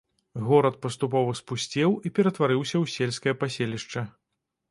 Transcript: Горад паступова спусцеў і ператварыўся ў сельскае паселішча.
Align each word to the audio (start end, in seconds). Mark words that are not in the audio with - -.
Горад 0.45 0.77
паступова 0.85 1.35
спусцеў 1.41 1.91
і 2.09 2.13
ператварыўся 2.19 2.75
ў 2.83 2.93
сельскае 2.95 3.35
паселішча. 3.43 4.01